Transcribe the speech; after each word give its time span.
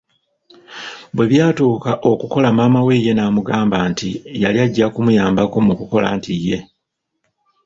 Bwe 1.15 1.29
byatuuka 1.31 1.91
okukoola 2.11 2.49
maama 2.57 2.81
we 2.87 2.95
namugamba 3.15 3.77
nti 3.91 4.09
yali 4.41 4.57
ajja 4.65 4.85
kumuyambako 4.93 5.57
mu 5.67 5.73
kukoola 5.79 6.07
anti 6.13 6.33
ye 6.45 6.57